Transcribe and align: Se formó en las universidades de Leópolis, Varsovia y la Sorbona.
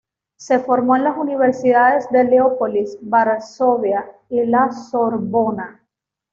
Se 0.35 0.57
formó 0.57 0.95
en 0.95 1.03
las 1.03 1.15
universidades 1.15 2.09
de 2.09 2.23
Leópolis, 2.23 2.97
Varsovia 3.01 4.11
y 4.29 4.43
la 4.47 4.71
Sorbona. 4.71 5.83